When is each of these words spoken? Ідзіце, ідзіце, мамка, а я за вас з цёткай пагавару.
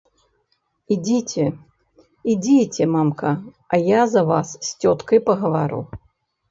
Ідзіце, 0.95 1.45
ідзіце, 2.33 2.83
мамка, 2.95 3.31
а 3.73 3.83
я 3.99 4.09
за 4.17 4.21
вас 4.33 4.49
з 4.71 4.75
цёткай 4.81 5.19
пагавару. 5.31 5.81